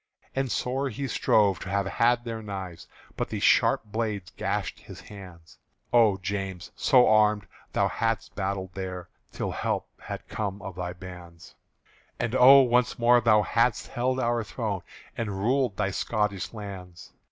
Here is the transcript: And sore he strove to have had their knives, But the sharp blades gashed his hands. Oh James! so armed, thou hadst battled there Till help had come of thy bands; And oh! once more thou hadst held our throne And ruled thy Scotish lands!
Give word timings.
And 0.35 0.51
sore 0.51 0.89
he 0.89 1.07
strove 1.07 1.59
to 1.59 1.69
have 1.69 1.85
had 1.85 2.23
their 2.23 2.41
knives, 2.41 2.87
But 3.15 3.29
the 3.29 3.39
sharp 3.39 3.83
blades 3.85 4.31
gashed 4.35 4.79
his 4.79 4.99
hands. 4.99 5.59
Oh 5.93 6.17
James! 6.17 6.71
so 6.75 7.07
armed, 7.07 7.45
thou 7.73 7.87
hadst 7.87 8.33
battled 8.33 8.73
there 8.73 9.09
Till 9.31 9.51
help 9.51 9.87
had 10.01 10.27
come 10.27 10.59
of 10.63 10.73
thy 10.75 10.93
bands; 10.93 11.53
And 12.19 12.33
oh! 12.33 12.61
once 12.61 12.97
more 12.97 13.21
thou 13.21 13.43
hadst 13.43 13.89
held 13.89 14.19
our 14.19 14.43
throne 14.43 14.81
And 15.15 15.37
ruled 15.39 15.77
thy 15.77 15.91
Scotish 15.91 16.51
lands! 16.51 17.13